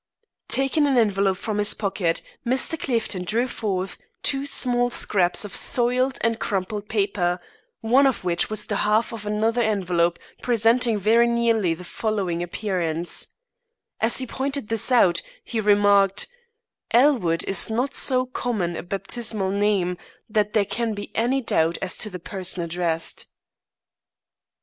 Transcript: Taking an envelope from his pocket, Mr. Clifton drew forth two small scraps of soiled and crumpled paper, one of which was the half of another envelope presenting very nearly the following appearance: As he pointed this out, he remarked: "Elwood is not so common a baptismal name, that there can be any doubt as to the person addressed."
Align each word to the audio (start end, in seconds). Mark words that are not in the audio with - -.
Taking 0.47 0.87
an 0.87 0.97
envelope 0.97 1.37
from 1.37 1.59
his 1.59 1.75
pocket, 1.75 2.23
Mr. 2.43 2.79
Clifton 2.79 3.23
drew 3.23 3.47
forth 3.47 3.99
two 4.23 4.47
small 4.47 4.89
scraps 4.89 5.45
of 5.45 5.55
soiled 5.55 6.17
and 6.21 6.39
crumpled 6.39 6.89
paper, 6.89 7.39
one 7.81 8.07
of 8.07 8.23
which 8.23 8.49
was 8.49 8.65
the 8.65 8.77
half 8.77 9.13
of 9.13 9.27
another 9.27 9.61
envelope 9.61 10.17
presenting 10.41 10.97
very 10.97 11.27
nearly 11.27 11.75
the 11.75 11.83
following 11.83 12.41
appearance: 12.41 13.35
As 13.99 14.17
he 14.17 14.25
pointed 14.25 14.69
this 14.69 14.91
out, 14.91 15.21
he 15.43 15.59
remarked: 15.61 16.25
"Elwood 16.89 17.43
is 17.43 17.69
not 17.69 17.93
so 17.93 18.25
common 18.25 18.75
a 18.75 18.81
baptismal 18.81 19.51
name, 19.51 19.97
that 20.27 20.53
there 20.53 20.65
can 20.65 20.95
be 20.95 21.15
any 21.15 21.43
doubt 21.43 21.77
as 21.79 21.95
to 21.99 22.09
the 22.09 22.17
person 22.17 22.63
addressed." 22.63 23.27